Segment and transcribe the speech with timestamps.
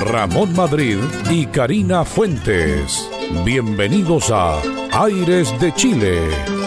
[0.00, 0.96] Ramón Madrid
[1.30, 3.06] y Karina Fuentes.
[3.44, 4.62] Bienvenidos a
[4.92, 6.59] Aires de Chile.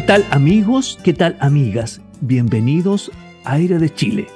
[0.00, 0.98] ¿Qué tal amigos?
[1.04, 2.00] ¿Qué tal amigas?
[2.22, 3.12] Bienvenidos
[3.44, 4.28] a Aire de Chile.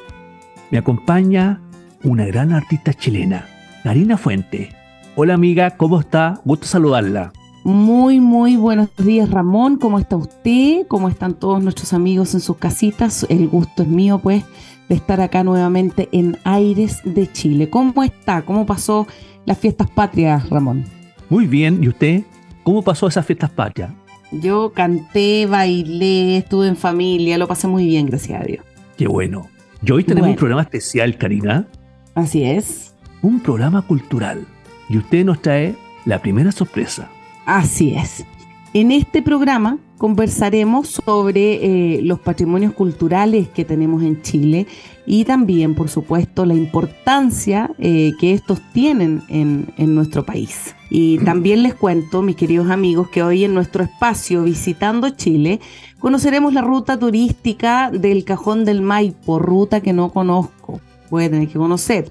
[0.70, 1.62] Me acompaña
[2.02, 3.46] una gran artista chilena,
[3.82, 4.74] Karina Fuente.
[5.16, 6.42] Hola amiga, ¿cómo está?
[6.44, 7.32] Gusto saludarla.
[7.64, 10.86] Muy, muy buenos días Ramón, ¿cómo está usted?
[10.86, 13.24] ¿Cómo están todos nuestros amigos en sus casitas?
[13.30, 14.44] El gusto es mío pues
[14.90, 17.70] de estar acá nuevamente en Aires de Chile.
[17.70, 18.42] ¿Cómo está?
[18.42, 19.06] ¿Cómo pasó
[19.46, 20.84] las fiestas patrias, Ramón?
[21.30, 22.22] Muy bien, ¿y usted?
[22.64, 24.03] ¿Cómo pasó esas fiestas patrias?
[24.40, 28.64] Yo canté, bailé, estuve en familia, lo pasé muy bien, gracias a Dios.
[28.96, 29.48] Qué bueno.
[29.84, 31.66] Y hoy tenemos un programa especial, Karina.
[32.14, 32.94] Así es.
[33.22, 34.46] Un programa cultural.
[34.88, 35.74] Y usted nos trae
[36.04, 37.08] la primera sorpresa.
[37.46, 38.24] Así es.
[38.72, 44.66] En este programa conversaremos sobre eh, los patrimonios culturales que tenemos en Chile
[45.06, 50.74] y también, por supuesto, la importancia eh, que estos tienen en, en, nuestro país.
[50.90, 55.60] Y también les cuento, mis queridos amigos, que hoy en nuestro espacio Visitando Chile
[55.98, 60.80] conoceremos la ruta turística del Cajón del Maipo, ruta que no conozco,
[61.10, 62.10] voy a tener que conocer.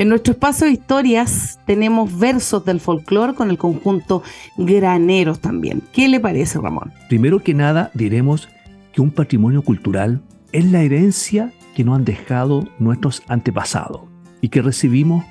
[0.00, 4.22] En nuestro espacio de historias tenemos versos del folclore con el conjunto
[4.56, 5.82] Graneros también.
[5.92, 6.94] ¿Qué le parece, Ramón?
[7.10, 8.48] Primero que nada, diremos
[8.94, 10.22] que un patrimonio cultural
[10.52, 14.00] es la herencia que nos han dejado nuestros antepasados
[14.40, 15.22] y que recibimos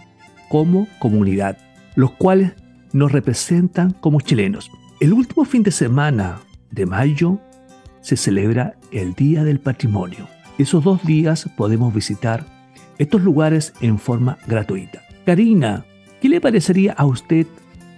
[0.49, 1.57] como comunidad,
[1.95, 2.53] los cuales
[2.93, 4.69] nos representan como chilenos.
[4.99, 7.39] El último fin de semana de mayo
[8.01, 10.27] se celebra el Día del Patrimonio.
[10.59, 12.58] Esos dos días podemos visitar
[12.99, 15.01] estos lugares en forma gratuita.
[15.25, 15.85] Karina,
[16.21, 17.47] ¿qué le parecería a usted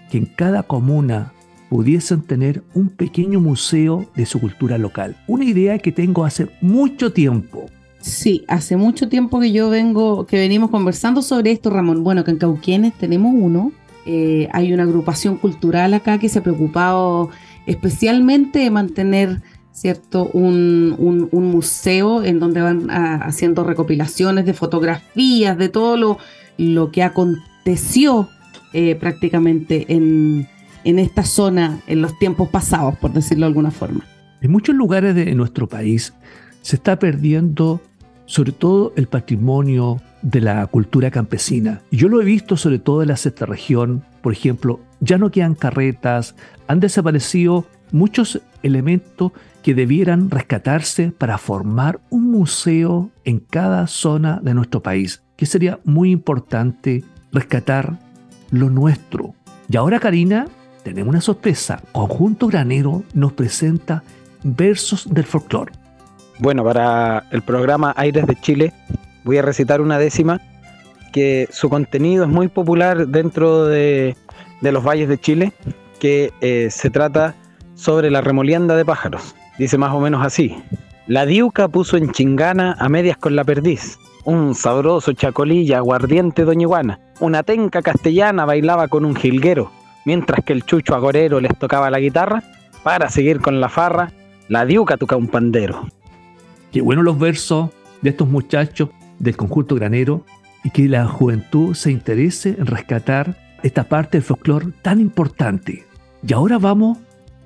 [0.09, 1.33] que en cada comuna
[1.69, 5.17] pudiesen tener un pequeño museo de su cultura local?
[5.27, 7.65] Una idea que tengo hace mucho tiempo.
[7.99, 12.03] Sí, hace mucho tiempo que yo vengo, que venimos conversando sobre esto, Ramón.
[12.03, 13.71] Bueno, que en Cauquienes tenemos uno.
[14.05, 17.29] Eh, hay una agrupación cultural acá que se ha preocupado
[17.67, 19.41] especialmente de mantener
[19.73, 20.29] ¿cierto?
[20.33, 26.17] Un, museo en donde van haciendo recopilaciones de fotografías, de todo lo,
[26.57, 28.29] lo que aconteció
[28.73, 30.47] eh, prácticamente en,
[30.83, 34.05] en, esta zona en los tiempos pasados, por decirlo de alguna forma.
[34.41, 36.13] En muchos lugares de nuestro país
[36.61, 37.81] se está perdiendo
[38.25, 41.81] sobre todo el patrimonio de la cultura campesina.
[41.91, 45.55] Yo lo he visto sobre todo en la sexta región, por ejemplo, ya no quedan
[45.55, 46.35] carretas,
[46.67, 49.31] han desaparecido muchos elementos
[49.63, 55.79] que debieran rescatarse para formar un museo en cada zona de nuestro país, que sería
[55.83, 57.99] muy importante rescatar
[58.49, 59.35] lo nuestro.
[59.69, 60.47] Y ahora, Karina,
[60.83, 61.81] tenemos una sorpresa.
[61.91, 64.03] Conjunto Granero nos presenta
[64.43, 65.71] versos del folclore.
[66.39, 68.73] Bueno, para el programa Aires de Chile
[69.23, 70.41] voy a recitar una décima
[71.13, 74.15] que su contenido es muy popular dentro de,
[74.61, 75.53] los valles de Chile,
[75.99, 77.35] que eh, se trata
[77.81, 79.35] sobre la remolienda de pájaros.
[79.57, 80.55] Dice más o menos así.
[81.07, 83.97] La diuca puso en chingana a medias con la perdiz.
[84.23, 86.99] Un sabroso chacolilla aguardiente doña Iguana.
[87.19, 89.71] Una tenca castellana bailaba con un jilguero.
[90.05, 92.43] Mientras que el chucho agorero les tocaba la guitarra.
[92.83, 94.11] Para seguir con la farra,
[94.47, 95.87] la diuca toca un pandero.
[96.71, 100.23] Qué bueno los versos de estos muchachos del conjunto granero
[100.63, 105.83] y que la juventud se interese en rescatar esta parte del folclore tan importante.
[106.25, 106.99] Y ahora vamos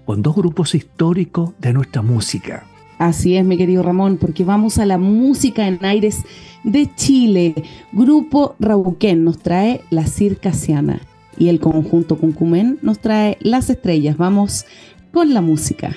[0.06, 2.66] con dos grupos históricos de nuestra música.
[2.98, 6.24] Así es, mi querido Ramón, porque vamos a la música en aires
[6.63, 7.54] de Chile.
[7.92, 11.02] Grupo Rauquén nos trae La Circasiana
[11.38, 14.16] y el conjunto Cuncumén nos trae Las Estrellas.
[14.16, 14.66] Vamos
[15.12, 15.96] con la música.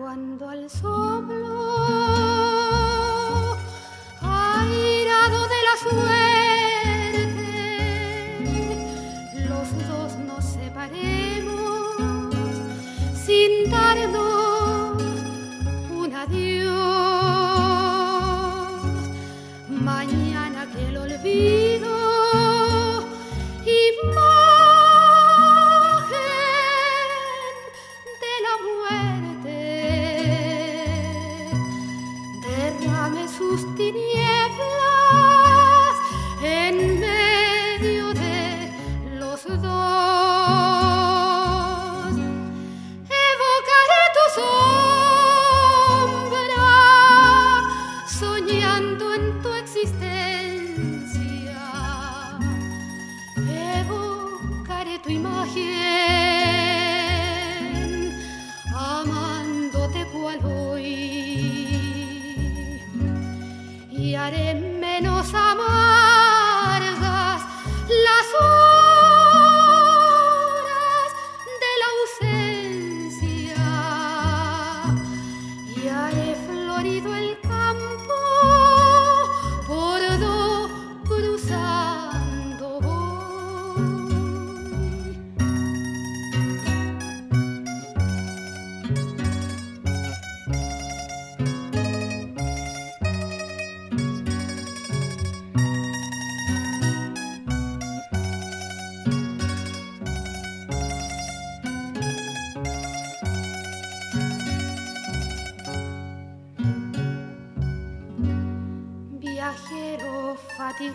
[0.00, 1.49] Cuando al soplo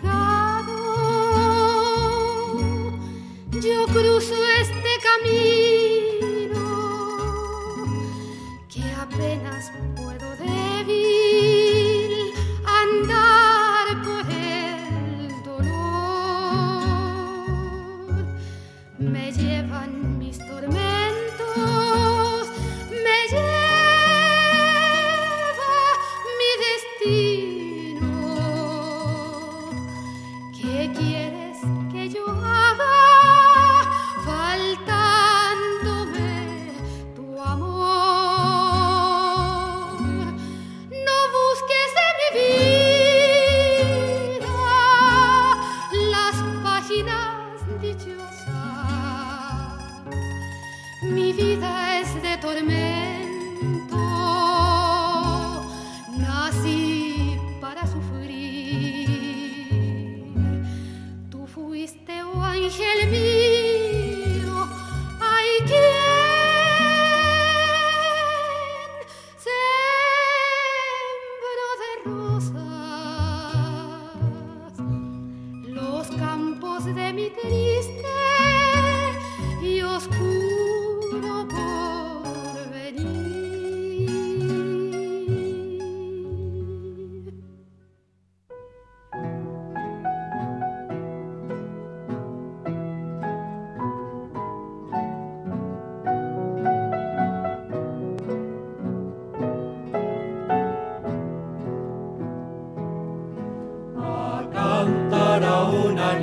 [0.02, 0.25] nombre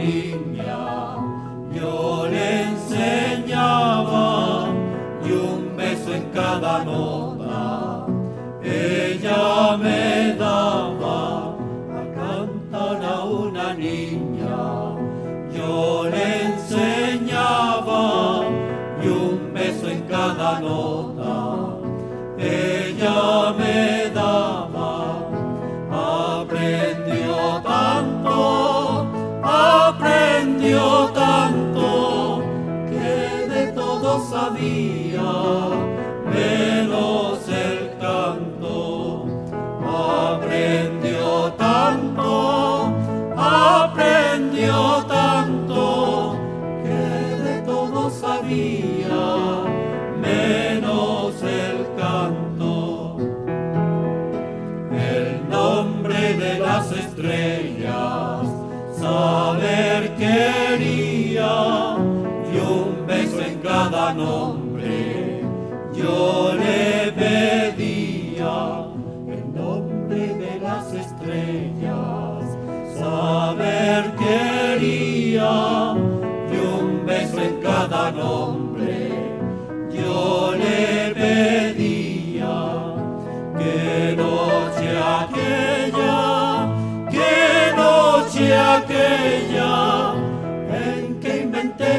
[0.03, 0.32] yo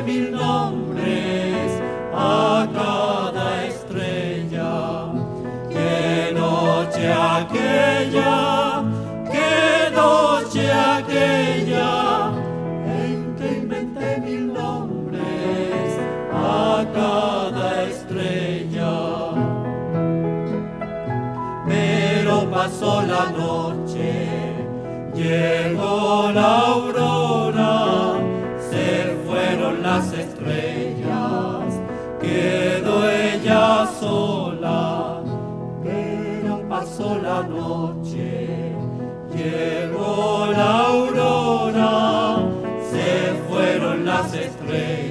[0.05, 1.71] mil nombres
[2.13, 5.13] a cada estrella.
[5.71, 8.85] Que noche aquella,
[9.33, 12.33] que noche aquella,
[12.87, 15.99] en que inventé mil nombres
[16.33, 18.95] a cada estrella.
[21.67, 24.29] Pero pasó la noche,
[25.15, 27.24] llegó la aurora.
[44.35, 45.04] Estrellas,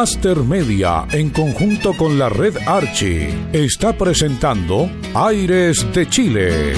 [0.00, 6.72] Master Media, en conjunto con la red Archie, está presentando Aires de Chile.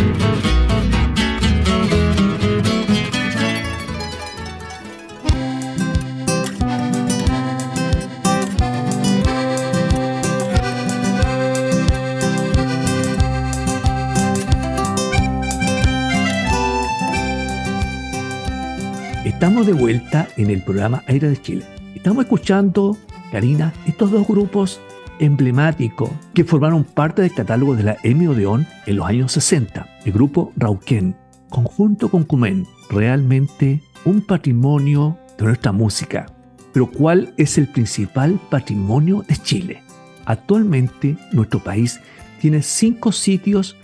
[19.25, 21.64] Estamos de vuelta en el programa Aire de Chile.
[21.95, 22.99] Estamos escuchando,
[23.33, 24.79] Karina, estos dos grupos
[25.19, 29.89] emblemáticos que formaron parte del catálogo de la Emmy Odeón en los años 60.
[30.05, 31.17] El grupo Rauquén,
[31.49, 36.27] conjunto con Cumen, realmente un patrimonio de nuestra música.
[36.75, 39.83] Pero ¿cuál es el principal patrimonio de Chile?
[40.27, 42.01] Actualmente nuestro país
[42.39, 43.77] tiene cinco sitios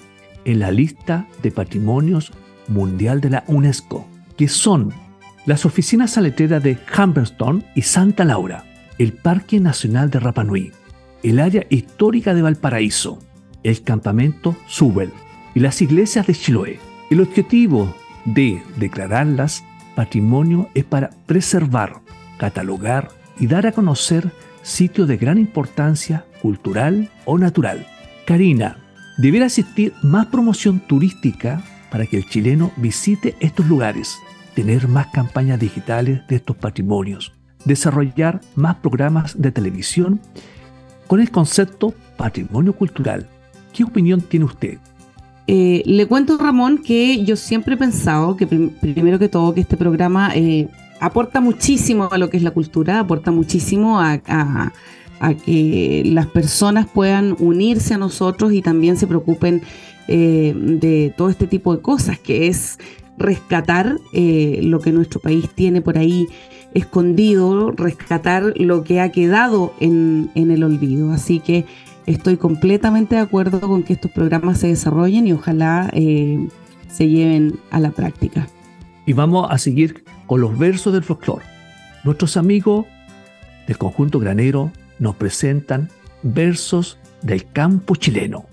[0.45, 2.33] en la lista de patrimonios
[2.69, 4.93] mundial de la UNESCO, que son
[5.47, 8.65] las oficinas aleteras de Humberston y Santa Laura,
[8.99, 10.73] el Parque Nacional de Rapa Nui,
[11.23, 13.19] el área histórica de Valparaíso,
[13.63, 15.13] el campamento Subel
[15.55, 16.81] y las iglesias de Chiloé.
[17.11, 19.65] El objetivo de declararlas
[19.95, 22.01] patrimonio es para preservar,
[22.39, 24.31] catalogar y dar a conocer
[24.63, 27.87] sitios de gran importancia cultural o natural.
[28.27, 28.79] Karina,
[29.17, 34.19] deberá existir más promoción turística para que el chileno visite estos lugares
[34.55, 40.21] tener más campañas digitales de estos patrimonios, desarrollar más programas de televisión
[41.07, 43.27] con el concepto patrimonio cultural.
[43.73, 44.79] ¿Qué opinión tiene usted?
[45.47, 49.63] Eh, le cuento, Ramón, que yo siempre he pensado que prim- primero que todo que
[49.63, 50.69] este programa eh,
[51.01, 54.19] aporta muchísimo a lo que es la cultura, aporta muchísimo a,
[55.45, 59.63] que las personas puedan unirse a nosotros y también se preocupen
[60.07, 62.79] eh, de todo este tipo de cosas, que es
[63.17, 66.29] rescatar lo que nuestro país tiene por ahí
[66.75, 71.13] escondido, rescatar lo que ha quedado en, en el olvido.
[71.13, 71.67] Así que
[72.07, 76.49] estoy completamente de acuerdo con que estos programas se desarrollen y ojalá eh,
[76.89, 78.49] se lleven a la práctica.
[79.07, 81.45] Y vamos a seguir con los versos del folclore.
[82.05, 82.87] Nuestros amigos
[83.67, 85.89] del conjunto granero nos presentan
[86.23, 88.47] versos del campo chileno.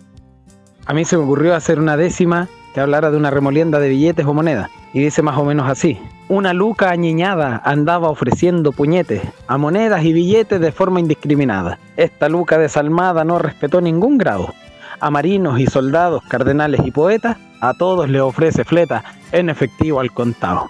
[0.86, 4.26] A mí se me ocurrió hacer una décima que hablara de una remolienda de billetes
[4.26, 4.70] o monedas.
[4.92, 5.98] Y dice más o menos así.
[6.28, 11.80] Una luca añeñada andaba ofreciendo puñetes a monedas y billetes de forma indiscriminada.
[11.96, 14.54] Esta luca desalmada no respetó ningún grado.
[15.00, 20.12] A marinos y soldados, cardenales y poetas, a todos le ofrece fleta en efectivo al
[20.12, 20.68] contado.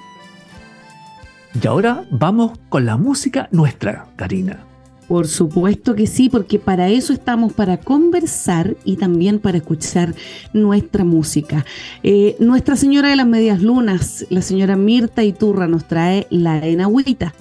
[1.59, 4.59] Y ahora vamos con la música nuestra, Karina.
[5.07, 10.15] Por supuesto que sí, porque para eso estamos, para conversar y también para escuchar
[10.53, 11.65] nuestra música.
[12.01, 17.33] Eh, Nuestra Señora de las Medias Lunas, la señora Mirta Iturra, nos trae la enagüita.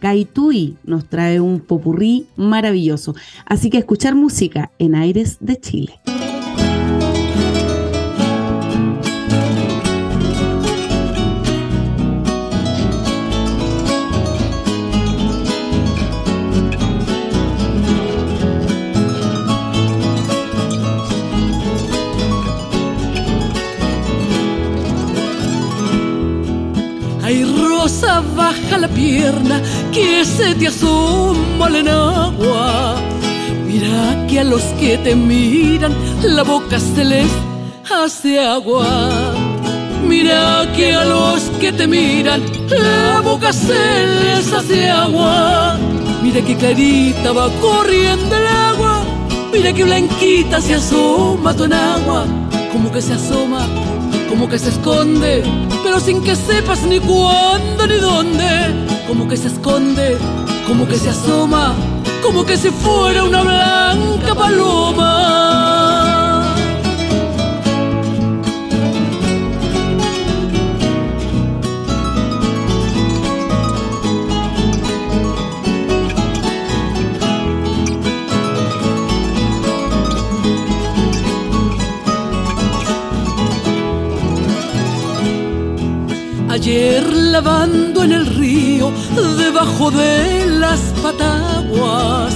[0.00, 3.14] Caitui nos trae un popurrí maravilloso.
[3.46, 6.00] Así que escuchar música en Aires de Chile.
[28.02, 32.96] Baja la pierna, que se te asoma la enagua.
[33.66, 37.30] Mira que a los que te miran, la boca se les
[37.90, 38.86] hace agua.
[40.06, 45.78] Mira que a los que te miran, la boca se les hace agua.
[46.22, 49.04] Mira que clarita va corriendo el agua.
[49.52, 52.26] Mira que blanquita se asoma tu enagua.
[52.26, 52.45] Como
[52.96, 53.68] que se asoma,
[54.26, 55.42] como que se esconde,
[55.84, 58.46] pero sin que sepas ni cuándo ni dónde.
[59.06, 60.16] Como que se esconde,
[60.66, 61.74] como que se asoma,
[62.22, 65.75] como que si fuera una blanca paloma.
[86.66, 88.90] Ayer lavando en el río,
[89.38, 92.34] debajo de las pataguas,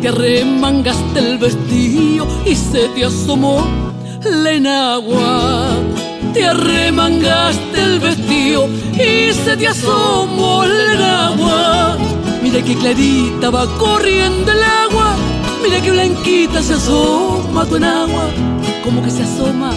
[0.00, 3.66] te arremangaste el vestido y se te asomó
[4.24, 5.68] la enagua.
[6.32, 11.98] Te arremangaste el vestido y se te asomó la enagua.
[12.42, 15.14] Mira que clarita va corriendo el agua,
[15.62, 18.30] mira que blanquita se asoma tu enagua,
[18.82, 19.72] como que se asoma,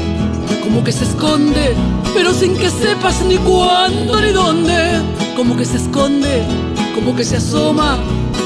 [0.63, 1.75] como que se esconde
[2.13, 5.01] pero sin que sepas ni cuándo ni dónde.
[5.35, 6.43] Como que se esconde,
[6.93, 7.97] como que se asoma,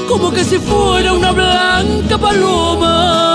[0.08, 3.25] como que si fuera una blanca paloma.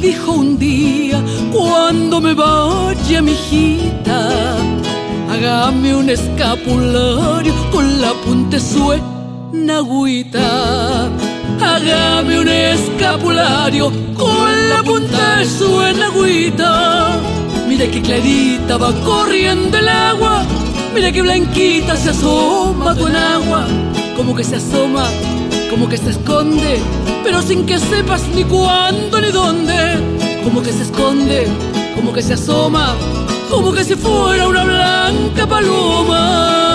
[0.00, 4.56] Dijo un día, cuando me vaya mi hijita,
[5.30, 11.08] hágame un escapulario con la punta suena agüita.
[11.60, 17.20] Hágame un escapulario con la punta suena agüita.
[17.68, 20.42] Mira que clarita va corriendo el agua,
[20.94, 23.66] mira que blanquita se asoma con agua,
[24.16, 25.10] como que se asoma,
[25.70, 26.80] como que se esconde
[27.28, 29.74] pero sin que sepas ni cuándo ni dónde.
[30.42, 31.46] Como que se esconde,
[31.94, 32.96] como que se asoma,
[33.50, 36.67] como que si fuera una blanca paloma.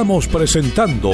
[0.00, 1.12] Estamos presentando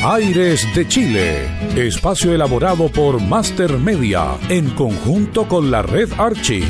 [0.00, 6.62] Aires de Chile, espacio elaborado por Master Media en conjunto con la red Archie.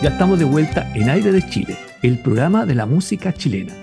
[0.00, 3.74] Ya estamos de vuelta en Aire de Chile, el programa de la música chilena.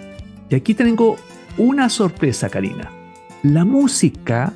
[0.50, 1.18] Y aquí tengo
[1.58, 2.90] una sorpresa, Karina.
[3.44, 4.54] La música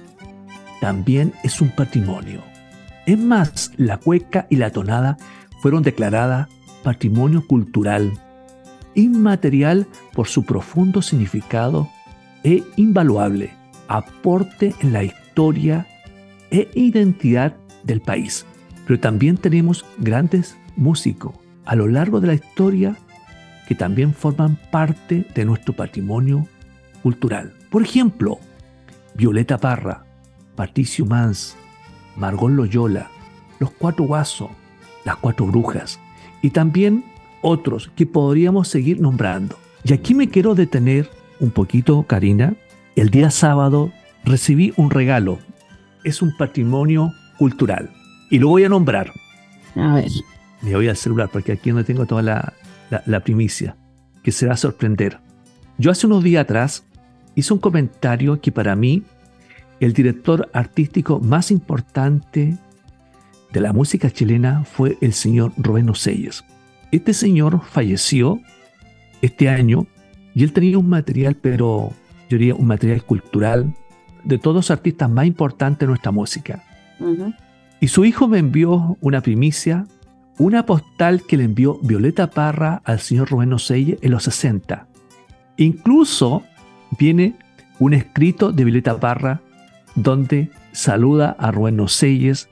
[0.81, 2.41] también es un patrimonio.
[3.05, 5.17] Es más, la cueca y la tonada
[5.61, 6.49] fueron declaradas
[6.83, 8.11] patrimonio cultural
[8.95, 11.89] inmaterial por su profundo significado
[12.43, 13.51] e invaluable
[13.87, 15.87] aporte en la historia
[16.51, 18.45] e identidad del país.
[18.85, 21.33] Pero también tenemos grandes músicos
[21.65, 22.97] a lo largo de la historia
[23.67, 26.47] que también forman parte de nuestro patrimonio
[27.01, 27.53] cultural.
[27.69, 28.39] Por ejemplo,
[29.15, 30.05] Violeta Parra,
[30.55, 31.55] Patricio Mans,
[32.15, 33.09] Margot Loyola,
[33.59, 34.49] Los Cuatro Guasos,
[35.05, 35.99] Las Cuatro Brujas
[36.41, 37.03] y también
[37.41, 39.57] otros que podríamos seguir nombrando.
[39.83, 42.55] Y aquí me quiero detener un poquito, Karina.
[42.95, 43.91] El día sábado
[44.23, 45.39] recibí un regalo.
[46.03, 47.91] Es un patrimonio cultural
[48.29, 49.11] y lo voy a nombrar.
[49.75, 50.09] A ver.
[50.61, 52.53] Me voy al celular porque aquí no tengo toda la,
[52.89, 53.75] la, la primicia,
[54.23, 55.19] que se va a sorprender.
[55.77, 56.85] Yo hace unos días atrás
[57.35, 59.03] hice un comentario que para mí
[59.79, 62.57] el director artístico más importante
[63.51, 66.43] de la música chilena fue el señor Rubén Ocelles.
[66.91, 68.39] Este señor falleció
[69.21, 69.87] este año
[70.35, 71.91] y él tenía un material, pero
[72.29, 73.73] yo diría un material cultural
[74.23, 76.63] de todos los artistas más importantes de nuestra música.
[77.79, 79.85] Y su hijo me envió una primicia,
[80.37, 84.87] una postal que le envió Violeta Parra al señor Rubén Ocelle en los 60.
[85.57, 86.43] Incluso
[86.97, 87.35] viene
[87.79, 89.41] un escrito de Violeta Parra
[89.95, 92.49] donde saluda a Rubén Ocelles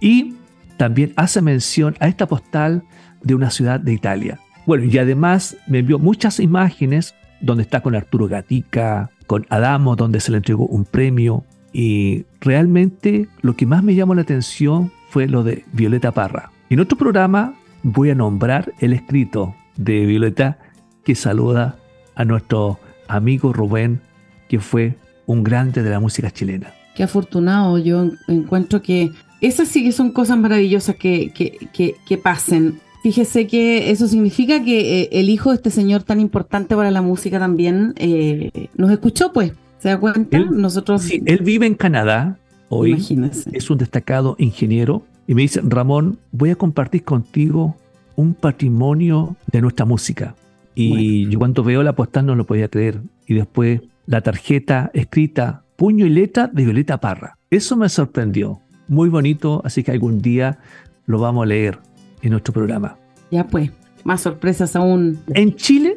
[0.00, 0.34] y
[0.76, 2.84] también hace mención a esta postal
[3.22, 4.40] de una ciudad de Italia.
[4.66, 10.20] Bueno, y además me envió muchas imágenes donde está con Arturo Gatica, con Adamo, donde
[10.20, 11.44] se le entregó un premio.
[11.72, 16.50] Y realmente lo que más me llamó la atención fue lo de Violeta Parra.
[16.70, 20.58] En otro programa voy a nombrar el escrito de Violeta
[21.04, 21.76] que saluda
[22.14, 22.78] a nuestro
[23.08, 24.00] amigo Rubén,
[24.48, 24.94] que fue
[25.26, 26.72] un grande de la música chilena.
[26.94, 27.78] Qué afortunado.
[27.78, 32.78] Yo en- encuentro que esas sí que son cosas maravillosas que, que, que, que pasen.
[33.02, 37.00] Fíjese que eso significa que eh, el hijo de este señor tan importante para la
[37.00, 39.52] música también eh, nos escuchó, pues.
[39.78, 40.36] ¿Se da cuenta?
[40.36, 42.36] Él- Nosotros, Sí, él vive en Canadá
[42.68, 43.48] hoy, imagínense.
[43.54, 47.76] es un destacado ingeniero y me dice, Ramón, voy a compartir contigo
[48.16, 50.34] un patrimonio de nuestra música.
[50.74, 53.00] Y yo cuando veo la postal no lo podía creer.
[53.28, 57.38] Y después la tarjeta escrita, puño y letra de Violeta Parra.
[57.48, 58.58] Eso me sorprendió.
[58.88, 60.58] Muy bonito, así que algún día
[61.06, 61.78] lo vamos a leer
[62.22, 62.96] en nuestro programa.
[63.30, 63.70] Ya pues,
[64.02, 65.20] más sorpresas aún.
[65.28, 65.94] En Chile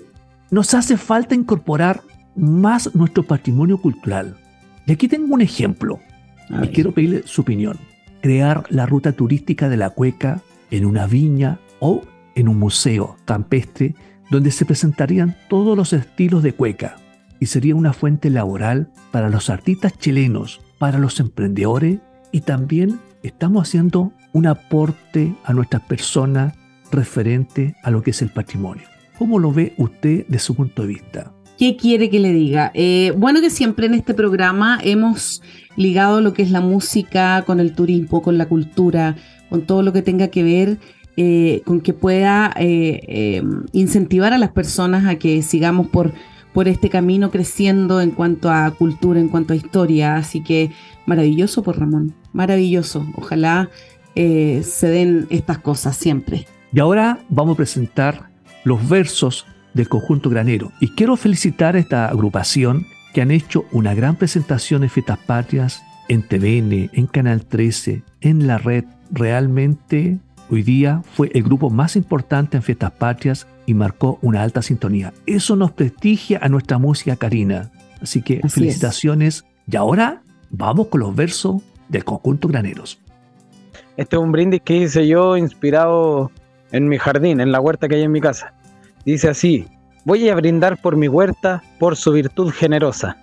[0.52, 2.02] nos hace falta incorporar
[2.36, 4.38] más nuestro patrimonio cultural.
[4.86, 6.00] Y aquí tengo un ejemplo.
[6.62, 7.80] Y quiero pedirle su opinión.
[8.24, 12.04] Crear la ruta turística de la cueca en una viña o
[12.36, 13.96] en un museo campestre
[14.32, 16.96] donde se presentarían todos los estilos de cueca
[17.42, 22.00] y sería una fuente laboral para los artistas chilenos, para los emprendedores
[22.32, 26.56] y también estamos haciendo un aporte a nuestras personas
[26.94, 28.86] referente a lo que es el patrimonio.
[29.18, 31.34] ¿Cómo lo ve usted de su punto de vista?
[31.58, 32.72] ¿Qué quiere que le diga?
[32.74, 35.42] Eh, bueno, que siempre en este programa hemos
[35.76, 39.16] ligado lo que es la música con el turismo, con la cultura,
[39.50, 40.78] con todo lo que tenga que ver
[41.16, 46.12] eh, con que pueda eh, eh, incentivar a las personas a que sigamos por,
[46.54, 50.16] por este camino creciendo en cuanto a cultura, en cuanto a historia.
[50.16, 50.72] Así que
[51.06, 53.06] maravilloso por Ramón, maravilloso.
[53.16, 53.70] Ojalá
[54.16, 56.48] se den estas cosas siempre.
[56.72, 58.30] Y ahora vamos a presentar
[58.64, 60.72] los versos del conjunto granero.
[60.80, 65.84] Y quiero felicitar a esta agrupación que han hecho una gran presentación en Fiestas Patrias,
[66.10, 68.86] en TVN, en Canal 13, en la red.
[69.12, 74.62] Realmente hoy día fue el grupo más importante en Fiestas Patrias y marcó una alta
[74.62, 75.14] sintonía.
[75.26, 77.72] Eso nos prestigia a nuestra música carina.
[78.02, 78.54] Así que Así es.
[78.54, 79.46] felicitaciones.
[79.68, 83.00] Y ahora vamos con los versos del conjunto graneros.
[83.96, 86.32] Este es un brindis que hice yo inspirado
[86.72, 88.54] en mi jardín, en la huerta que hay en mi casa.
[89.06, 89.68] Dice así,
[90.06, 93.18] voy a brindar por mi huerta, por su virtud generosa.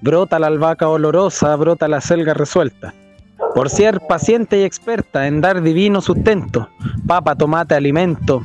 [0.00, 2.94] Brota la albahaca olorosa, brota la selga resuelta.
[3.54, 6.68] Por ser paciente y experta en dar divino sustento,
[7.06, 8.42] papa, tomate, alimento,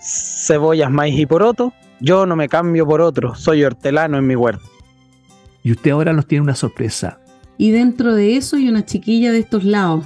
[0.00, 4.64] cebollas, maíz y poroto, yo no me cambio por otro, soy hortelano en mi huerta.
[5.62, 7.18] Y usted ahora nos tiene una sorpresa
[7.58, 10.04] y dentro de eso hay una chiquilla de estos lados.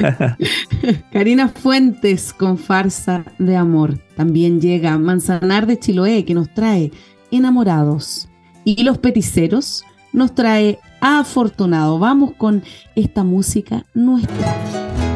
[1.12, 3.98] Karina Fuentes con Farsa de Amor.
[4.16, 6.90] También llega Manzanar de Chiloé que nos trae
[7.30, 8.28] Enamorados.
[8.64, 11.98] Y Los Peticeros nos trae Afortunado.
[11.98, 12.62] Vamos con
[12.94, 15.09] esta música nuestra.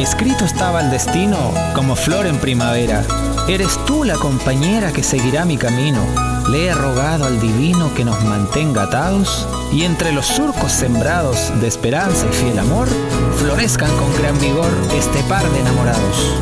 [0.00, 3.04] Escrito estaba el destino como flor en primavera.
[3.48, 6.00] Eres tú la compañera que seguirá mi camino.
[6.48, 11.68] Le he rogado al divino que nos mantenga atados y entre los surcos sembrados de
[11.68, 12.88] esperanza y fiel amor,
[13.36, 16.34] florezcan con gran vigor este par de enamorados.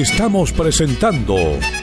[0.00, 1.34] Estamos presentando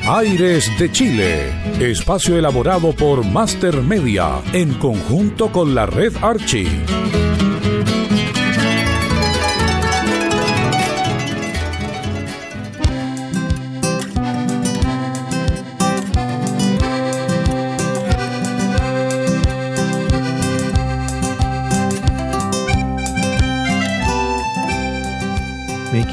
[0.07, 1.51] Aires de Chile,
[1.81, 6.65] espacio elaborado por Master Media en conjunto con la red Archie.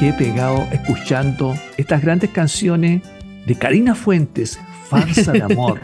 [0.03, 3.03] Quedé pegado escuchando estas grandes canciones
[3.47, 5.79] de Karina Fuentes, Farsa de Amor,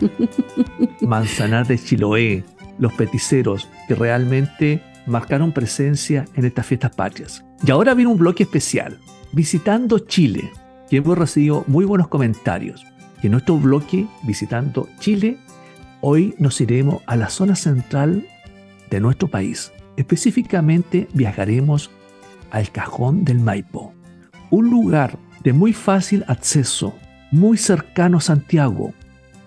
[1.01, 2.43] Manzanar de Chiloé,
[2.79, 7.45] Los Peticeros, que realmente marcaron presencia en estas fiestas patrias.
[7.65, 8.99] Y ahora viene un bloque especial,
[9.31, 10.51] Visitando Chile,
[10.89, 12.85] que hemos recibido muy buenos comentarios.
[13.23, 15.37] Y en nuestro bloque, Visitando Chile,
[16.01, 18.27] hoy nos iremos a la zona central
[18.89, 19.71] de nuestro país.
[19.95, 21.89] Específicamente viajaremos
[22.51, 23.93] al Cajón del Maipo,
[24.49, 26.93] un lugar de muy fácil acceso,
[27.31, 28.93] muy cercano a Santiago,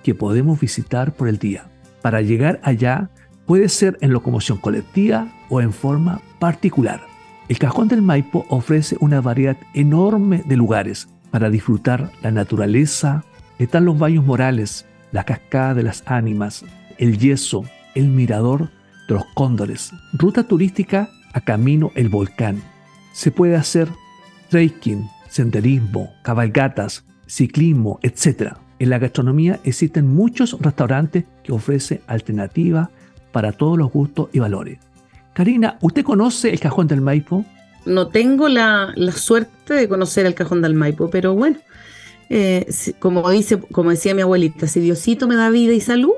[0.03, 1.67] que podemos visitar por el día.
[2.01, 3.11] Para llegar allá
[3.47, 7.01] puede ser en locomoción colectiva o en forma particular.
[7.49, 13.25] El Cajón del Maipo ofrece una variedad enorme de lugares para disfrutar la naturaleza.
[13.59, 16.65] Están los baños morales, la cascada de las ánimas,
[16.99, 18.71] el yeso, el mirador
[19.09, 22.63] de los cóndores, ruta turística a camino el volcán,
[23.13, 23.89] se puede hacer
[24.53, 28.53] trekking, senderismo, cabalgatas, ciclismo, etc.
[28.79, 32.91] En la gastronomía existen muchos restaurantes que ofrecen alternativas
[33.33, 34.79] para todos los gustos y valores.
[35.33, 37.47] Karina, ¿usted conoce el Cajón del Maipo?
[37.87, 41.57] No tengo la, la suerte de conocer el Cajón del Maipo, pero bueno,
[42.29, 42.67] eh,
[42.99, 46.13] como, dice, como decía mi abuelita, si Diosito me da vida y salud,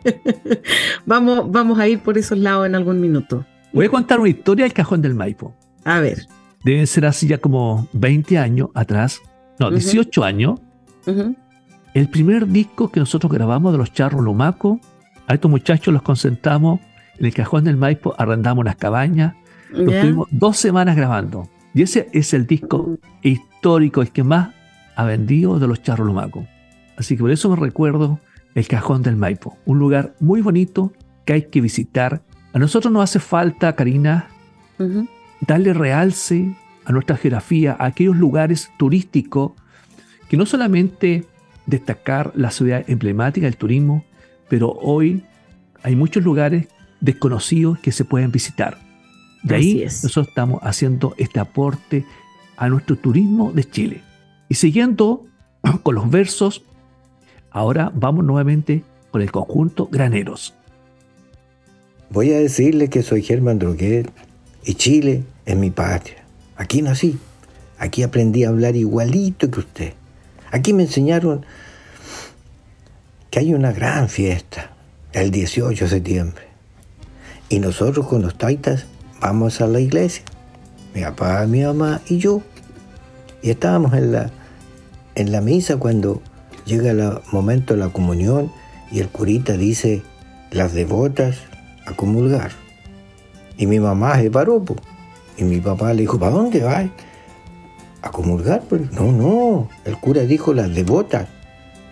[1.04, 3.44] vamos, vamos a ir por esos lados en algún minuto.
[3.74, 5.54] Voy a contar una historia del Cajón del Maipo.
[5.84, 6.26] A ver.
[6.64, 9.20] Deben ser así ya como 20 años atrás,
[9.58, 9.76] no, Ujú.
[9.76, 10.60] 18 años.
[11.94, 14.80] El primer disco que nosotros grabamos de los Charros Lumaco,
[15.26, 16.80] a estos muchachos los concentramos
[17.18, 19.34] en el Cajón del Maipo, arrendamos unas cabañas,
[19.70, 19.96] lo ¿Ya?
[19.98, 21.48] estuvimos dos semanas grabando.
[21.74, 24.50] Y ese es el disco histórico, el que más
[24.94, 26.46] ha vendido de los Charros Lumaco.
[26.96, 28.20] Así que por eso me recuerdo
[28.54, 30.92] el Cajón del Maipo, un lugar muy bonito
[31.24, 32.22] que hay que visitar.
[32.52, 34.28] A nosotros nos hace falta, Karina.
[35.46, 39.52] Darle realce a nuestra geografía, a aquellos lugares turísticos
[40.28, 41.24] que no solamente
[41.66, 44.04] destacar la ciudad emblemática del turismo,
[44.48, 45.22] pero hoy
[45.82, 46.68] hay muchos lugares
[47.00, 48.78] desconocidos que se pueden visitar.
[49.42, 50.04] De ahí es.
[50.04, 52.04] nosotros estamos haciendo este aporte
[52.56, 54.02] a nuestro turismo de Chile.
[54.48, 55.26] Y siguiendo
[55.82, 56.62] con los versos,
[57.50, 60.54] ahora vamos nuevamente con el conjunto Graneros.
[62.10, 64.10] Voy a decirle que soy Germán Droguet
[64.64, 66.24] y Chile es mi patria.
[66.56, 67.18] Aquí nací.
[67.78, 69.92] Aquí aprendí a hablar igualito que usted.
[70.50, 71.44] Aquí me enseñaron
[73.30, 74.70] que hay una gran fiesta
[75.12, 76.44] el 18 de septiembre.
[77.48, 78.86] Y nosotros con los taitas
[79.20, 80.22] vamos a la iglesia.
[80.94, 82.42] Mi papá, mi mamá y yo.
[83.42, 84.30] Y estábamos en la,
[85.14, 86.22] en la misa cuando
[86.64, 88.52] llega el momento de la comunión
[88.90, 90.02] y el curita dice
[90.50, 91.38] las devotas
[91.86, 92.52] a comulgar.
[93.56, 94.64] Y mi mamá se paró.
[95.42, 96.86] Y mi papá le dijo, ¿para dónde vas?
[98.00, 98.62] ¿A comulgar?
[98.68, 101.26] Pues, no, no, el cura dijo las devotas,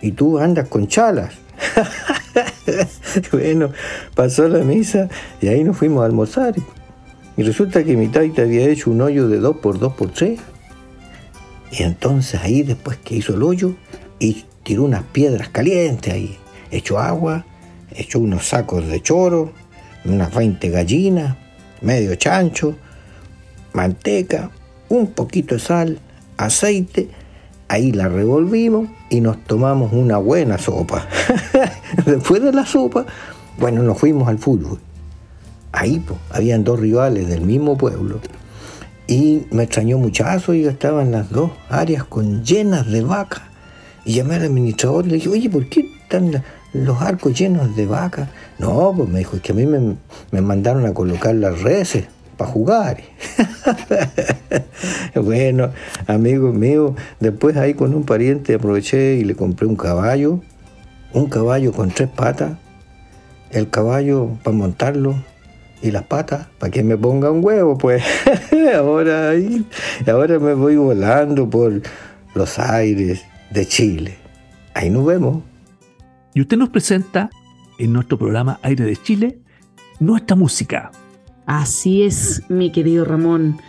[0.01, 1.33] y tú andas con chalas.
[3.31, 3.71] bueno,
[4.15, 5.09] pasó la misa
[5.41, 6.55] y ahí nos fuimos a almorzar.
[7.37, 10.39] Y resulta que mi taita había hecho un hoyo de 2 por 2 por 3.
[11.71, 13.75] Y entonces ahí después que hizo el hoyo
[14.19, 16.37] y tiró unas piedras calientes ahí,
[16.71, 17.45] echó agua,
[17.95, 19.53] echó unos sacos de choro,
[20.03, 21.37] unas 20 gallinas,
[21.81, 22.75] medio chancho,
[23.73, 24.51] manteca,
[24.89, 25.99] un poquito de sal,
[26.37, 27.09] aceite,
[27.67, 31.07] ahí la revolvimos y nos tomamos una buena sopa.
[32.05, 33.05] Después de la sopa,
[33.57, 34.79] bueno, nos fuimos al fútbol.
[35.71, 38.19] Ahí pues, habían dos rivales del mismo pueblo.
[39.07, 43.43] Y me extrañó muchazo y estaban las dos áreas con llenas de vacas.
[44.03, 46.43] Y llamé al administrador y le dije, oye, ¿por qué están
[46.73, 48.29] los arcos llenos de vacas?
[48.57, 49.95] No, pues me dijo, es que a mí me,
[50.31, 52.05] me mandaron a colocar las reses
[52.41, 52.97] para jugar.
[55.15, 55.69] bueno,
[56.07, 60.39] amigos míos, después ahí con un pariente aproveché y le compré un caballo,
[61.13, 62.53] un caballo con tres patas,
[63.51, 65.13] el caballo para montarlo
[65.83, 68.03] y las patas para que me ponga un huevo, pues.
[68.75, 69.33] ahora,
[70.07, 71.79] ahora me voy volando por
[72.33, 74.15] los aires de Chile.
[74.73, 75.43] Ahí nos vemos.
[76.33, 77.29] Y usted nos presenta
[77.77, 79.37] en nuestro programa Aire de Chile
[79.99, 80.91] nuestra música.
[81.51, 83.59] Así es, mi querido Ramón.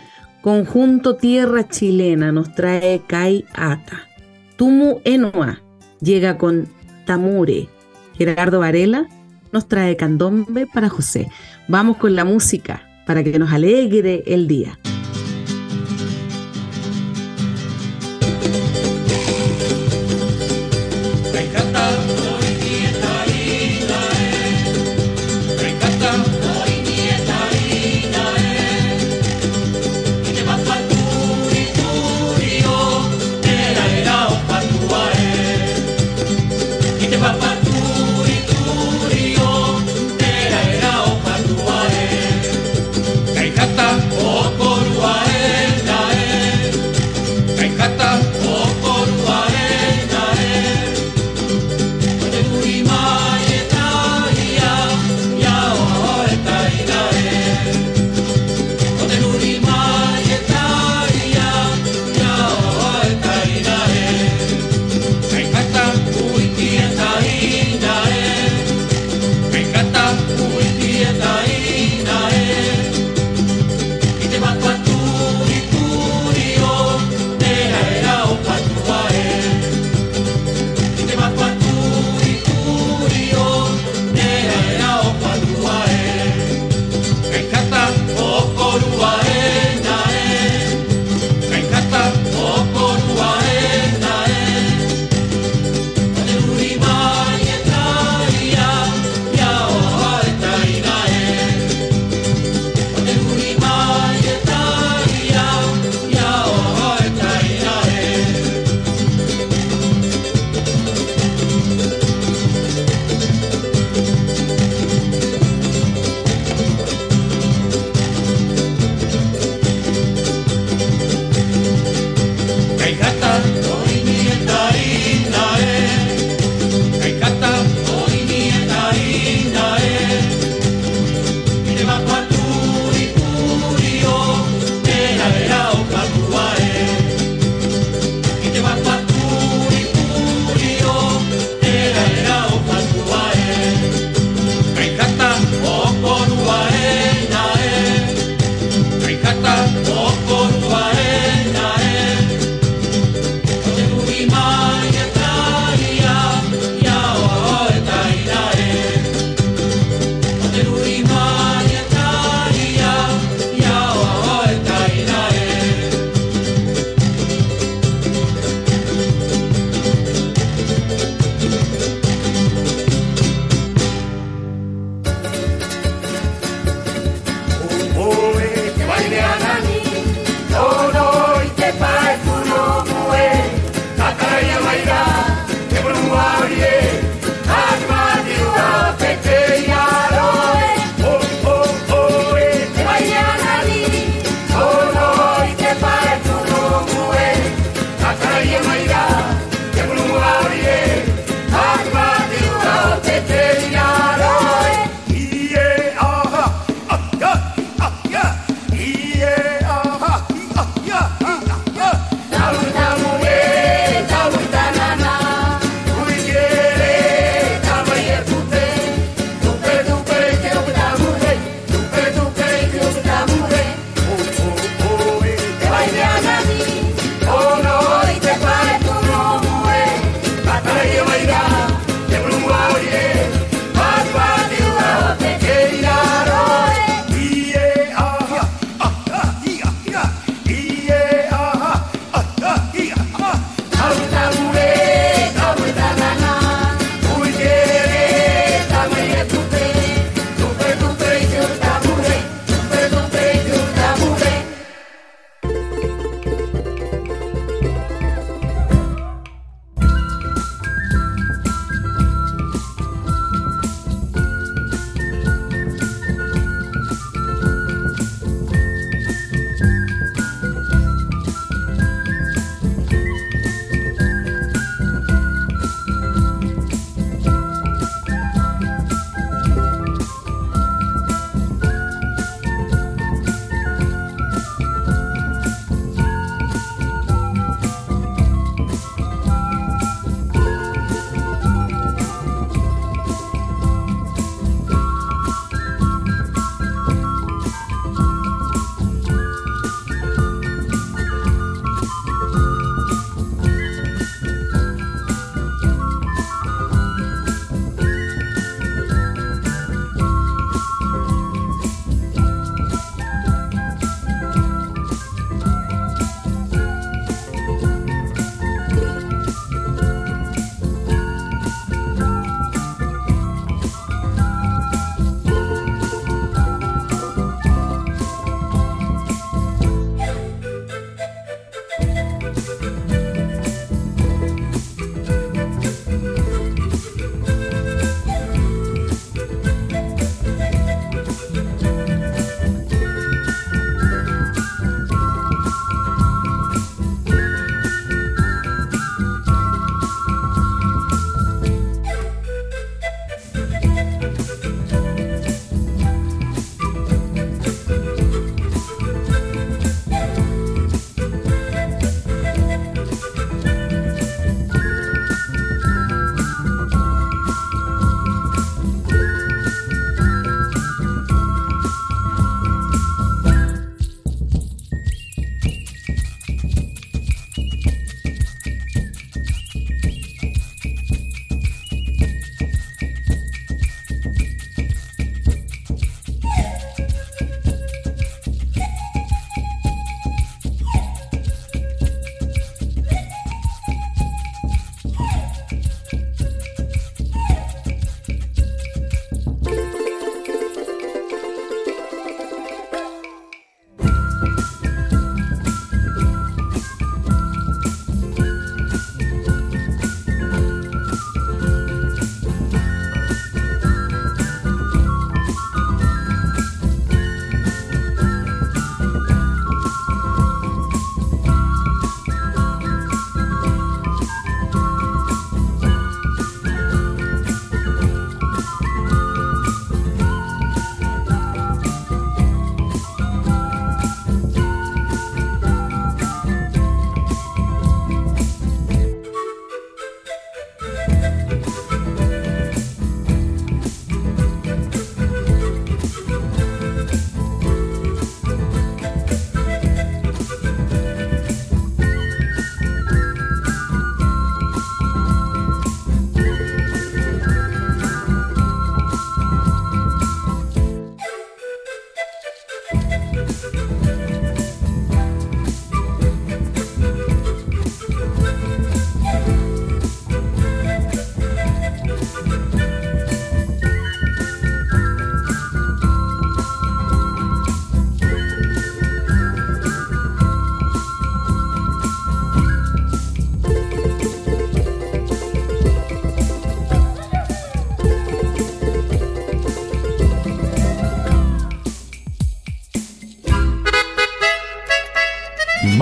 [0.41, 4.07] Conjunto Tierra Chilena nos trae Kai Ata.
[4.55, 5.59] Tumu Enoa
[5.99, 6.69] llega con
[7.05, 7.67] Tamure.
[8.17, 9.05] Gerardo Varela
[9.51, 11.27] nos trae Candombe para José.
[11.67, 14.79] Vamos con la música para que nos alegre el día.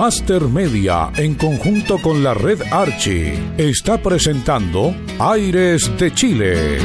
[0.04, 6.78] Master Media, en conjunto con la red Archie, está presentando Aires de Chile.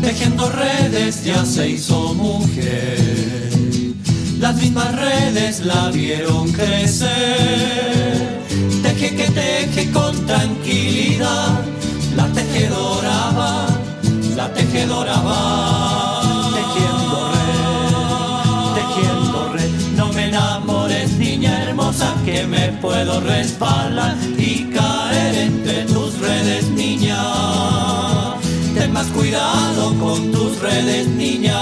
[0.00, 3.50] Tejiendo redes ya se hizo mujer.
[4.38, 7.12] Las mismas redes la vieron crecer.
[8.82, 11.60] Teje que teje con tranquilidad.
[12.16, 13.73] La tejedora va,
[14.44, 16.20] la tejedora va.
[16.58, 19.70] Tejiendo red, tejiendo red.
[19.96, 27.20] No me enamores, niña hermosa, que me puedo resbalar y caer entre tus redes, niña.
[28.74, 31.60] Ten más cuidado con tus redes, niña.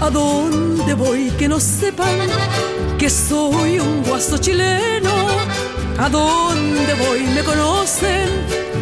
[0.00, 2.28] ¿A dónde voy que no sepan
[2.98, 5.14] que soy un guaso chileno?
[5.98, 8.28] ¿A dónde voy me conocen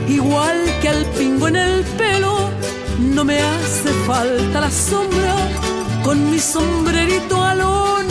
[0.08, 2.50] igual que al pingo en el pelo?
[2.98, 5.36] No me hace falta la sombra
[6.02, 8.06] con mi sombrerito alón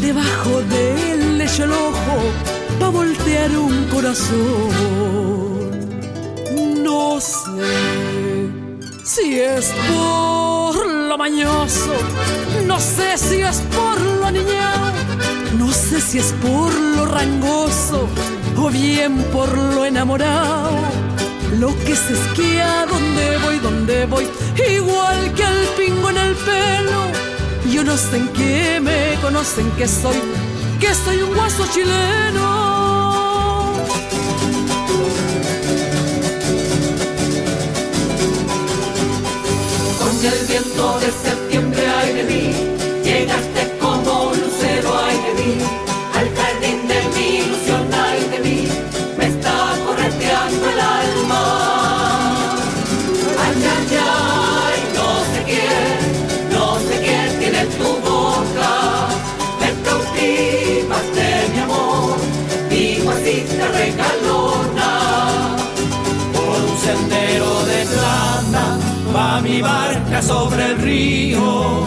[0.00, 2.16] debajo del lecho el ojo
[2.78, 4.70] pa voltear un corazón.
[6.82, 8.50] No sé
[9.04, 10.73] si es por
[11.16, 11.66] lo
[12.66, 14.92] no sé si es por lo niñado,
[15.56, 18.08] no sé si es por lo rangoso
[18.56, 20.72] o bien por lo enamorado.
[21.56, 24.26] Lo que se esquía, donde voy, donde voy,
[24.68, 27.02] igual que el pingo en el pelo.
[27.70, 30.16] Yo no sé en qué me conocen que soy,
[30.80, 32.53] que soy un guaso chileno.
[40.26, 42.73] El viento de septiembre, ay de mí,
[70.22, 71.84] sobre el río.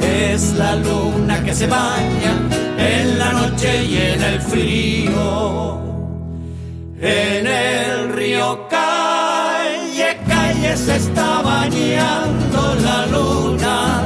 [0.00, 2.32] Es la luna que se baña
[2.78, 5.80] en la noche y en el frío.
[7.00, 14.02] En el río calle, calle se está bañando la luna.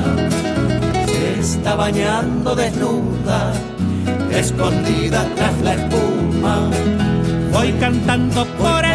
[1.06, 3.52] Se está bañando desnuda,
[4.30, 6.70] escondida tras la espuma.
[7.52, 8.91] Voy cantando por el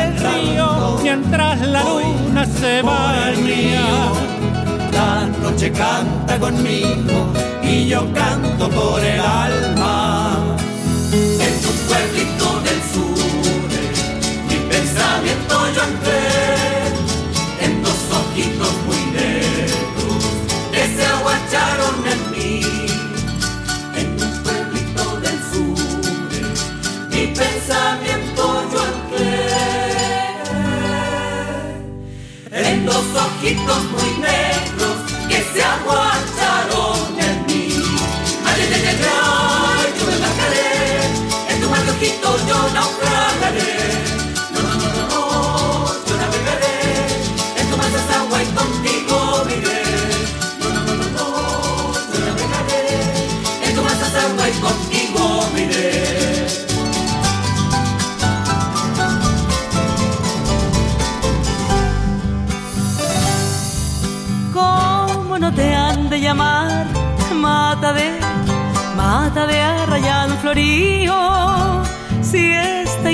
[0.68, 4.12] río mientras la luna se baña.
[4.92, 7.32] La noche canta conmigo
[7.64, 10.56] y yo canto por el alma.
[11.14, 13.70] En tu pueblito del sur,
[14.50, 16.37] mi pensamiento yo entré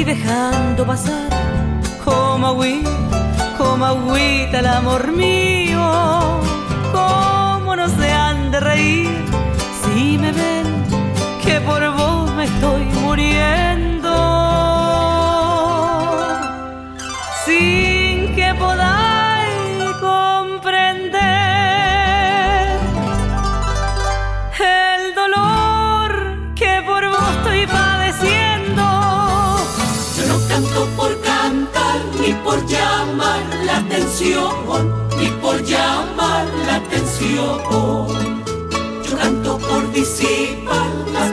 [0.06, 1.30] dejando pasar,
[2.04, 2.90] como agüita,
[3.58, 5.82] como agüita el amor mío.
[6.92, 9.26] ¿Cómo no se han de reír
[9.84, 10.66] si me ven
[11.44, 14.14] que por vos me estoy muriendo?
[17.46, 19.03] Sin que podáis
[33.66, 34.52] la atención,
[35.18, 37.60] ni por llamar la atención.
[39.04, 41.33] Yo canto por disipar las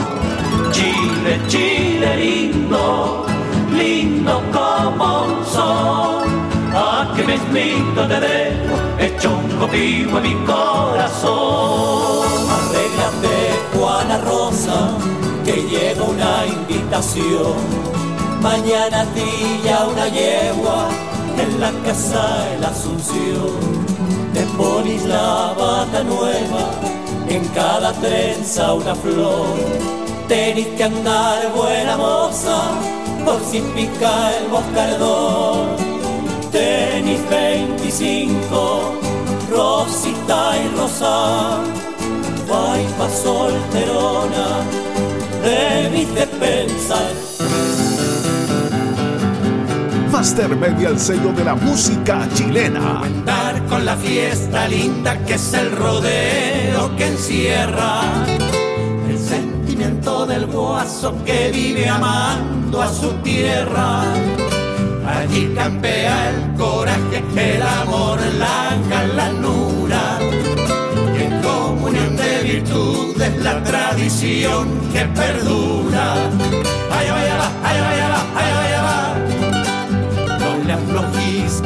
[1.47, 3.25] Chile, lindo,
[3.71, 6.23] lindo como un sol,
[6.73, 12.25] aquí mismito te dejo hecho un copihue en mi corazón.
[12.57, 13.37] Arréglate,
[13.73, 14.91] Juana Rosa,
[15.45, 17.55] que llega una invitación.
[18.41, 20.89] Mañana día una yegua
[21.37, 23.91] en la casa de la Asunción.
[24.33, 26.71] Te pones la bata nueva,
[27.27, 30.00] en cada trenza una flor.
[30.31, 32.71] Tenés que andar buena moza,
[33.25, 35.75] por si pica el boscardón
[36.49, 38.93] tenis 25,
[39.51, 41.59] Rosita y Rosa,
[42.47, 44.47] pa' solterona,
[45.43, 47.11] debiste pensar.
[50.13, 53.01] Master Media, el sello de la música chilena.
[53.01, 58.03] Andar con la fiesta linda que es el rodeo que encierra
[59.81, 64.03] del guaso que vive amando a su tierra
[65.07, 70.19] Allí campea el coraje, el amor, la galanura.
[71.17, 76.13] Y en comunión de virtudes la tradición que perdura.
[76.91, 78.99] Allá vaya va, allá vaya va, allá vaya va.
[80.39, 81.61] No le aflojís.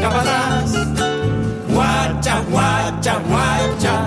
[1.67, 4.04] Guacha, guacha, guacha.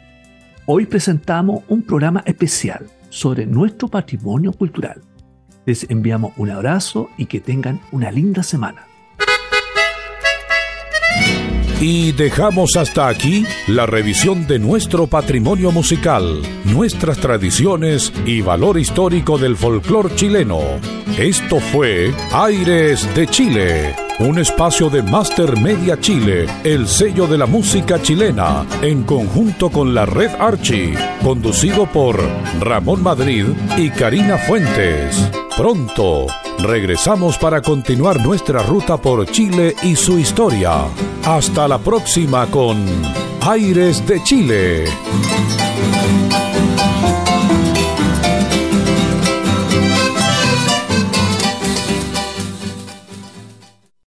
[0.65, 4.99] Hoy presentamos un programa especial sobre nuestro patrimonio cultural.
[5.67, 8.87] Les enviamos un abrazo y que tengan una linda semana.
[11.80, 19.38] Y dejamos hasta aquí la revisión de nuestro patrimonio musical, nuestras tradiciones y valor histórico
[19.38, 20.61] del folclor chileno.
[21.17, 27.45] Esto fue Aires de Chile, un espacio de Master Media Chile, el sello de la
[27.45, 32.17] música chilena, en conjunto con la Red Archie, conducido por
[32.61, 33.47] Ramón Madrid
[33.78, 35.30] y Karina Fuentes.
[35.57, 36.28] Pronto
[36.66, 40.86] regresamos para continuar nuestra ruta por Chile y su historia.
[41.24, 42.86] Hasta la próxima con
[43.41, 44.86] Aires de Chile.